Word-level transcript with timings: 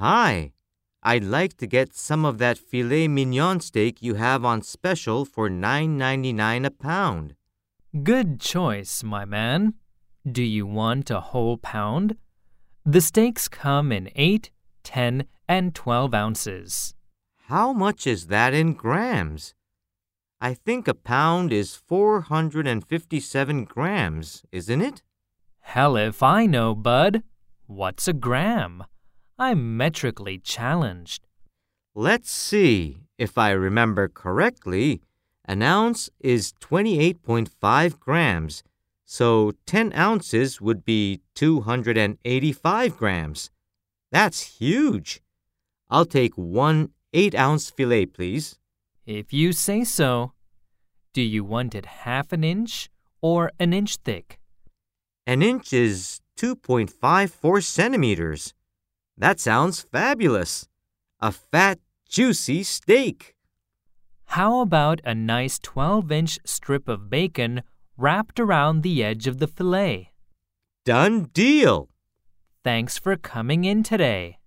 Hi. 0.00 0.52
I'd 1.02 1.24
like 1.24 1.58
to 1.58 1.66
get 1.66 1.94
some 1.94 2.24
of 2.24 2.38
that 2.38 2.56
filet 2.56 3.06
mignon 3.06 3.60
steak 3.60 4.00
you 4.00 4.14
have 4.14 4.46
on 4.46 4.62
special 4.62 5.26
for 5.26 5.50
$9.99 5.50 6.64
a 6.64 6.70
pound. 6.70 7.34
Good 8.02 8.40
choice, 8.40 9.02
my 9.02 9.26
man. 9.26 9.74
Do 10.24 10.42
you 10.42 10.66
want 10.66 11.10
a 11.10 11.20
whole 11.20 11.58
pound? 11.58 12.16
The 12.86 13.02
steaks 13.02 13.46
come 13.46 13.92
in 13.92 14.08
8, 14.16 14.50
10, 14.84 15.24
and 15.46 15.74
12 15.74 16.14
ounces. 16.14 16.94
How 17.48 17.74
much 17.74 18.06
is 18.06 18.28
that 18.28 18.54
in 18.54 18.72
grams? 18.72 19.52
I 20.40 20.54
think 20.54 20.88
a 20.88 20.94
pound 20.94 21.52
is 21.52 21.76
457 21.76 23.64
grams, 23.64 24.44
isn't 24.50 24.80
it? 24.80 25.02
Hell 25.60 25.96
if 25.96 26.22
I 26.22 26.46
know, 26.46 26.74
bud. 26.74 27.22
What's 27.66 28.08
a 28.08 28.14
gram? 28.14 28.84
I'm 29.40 29.78
metrically 29.78 30.36
challenged. 30.36 31.26
Let's 31.94 32.30
see. 32.30 32.98
If 33.16 33.38
I 33.38 33.52
remember 33.52 34.06
correctly, 34.06 35.00
an 35.46 35.62
ounce 35.62 36.10
is 36.20 36.52
28.5 36.60 37.98
grams, 37.98 38.62
so 39.06 39.52
10 39.64 39.94
ounces 39.96 40.60
would 40.60 40.84
be 40.84 41.22
285 41.34 42.98
grams. 42.98 43.50
That's 44.12 44.58
huge. 44.58 45.22
I'll 45.88 46.04
take 46.04 46.34
one 46.34 46.90
8 47.14 47.34
ounce 47.34 47.70
filet, 47.70 48.04
please. 48.04 48.58
If 49.06 49.32
you 49.32 49.54
say 49.54 49.84
so. 49.84 50.32
Do 51.14 51.22
you 51.22 51.44
want 51.44 51.74
it 51.74 51.86
half 52.04 52.34
an 52.34 52.44
inch 52.44 52.90
or 53.22 53.52
an 53.58 53.72
inch 53.72 53.96
thick? 53.96 54.38
An 55.26 55.40
inch 55.40 55.72
is 55.72 56.20
2.54 56.36 57.64
centimeters. 57.64 58.52
That 59.20 59.38
sounds 59.38 59.82
fabulous. 59.82 60.66
A 61.20 61.30
fat, 61.30 61.78
juicy 62.08 62.62
steak. 62.62 63.36
How 64.24 64.60
about 64.60 65.02
a 65.04 65.14
nice 65.14 65.58
12 65.58 66.10
inch 66.10 66.38
strip 66.46 66.88
of 66.88 67.10
bacon 67.10 67.62
wrapped 67.98 68.40
around 68.40 68.80
the 68.82 69.04
edge 69.04 69.26
of 69.26 69.36
the 69.36 69.46
filet? 69.46 70.12
Done 70.86 71.24
deal. 71.34 71.90
Thanks 72.64 72.96
for 72.96 73.14
coming 73.16 73.66
in 73.66 73.82
today. 73.82 74.39